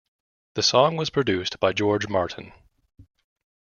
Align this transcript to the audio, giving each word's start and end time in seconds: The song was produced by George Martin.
The 0.55 0.63
song 0.63 0.97
was 0.97 1.11
produced 1.11 1.59
by 1.59 1.73
George 1.73 2.09
Martin. 2.09 2.53